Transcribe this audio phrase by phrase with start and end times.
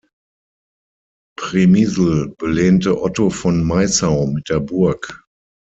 [1.35, 5.01] Přemysl belehnte Otto von Maissau mit der Burg.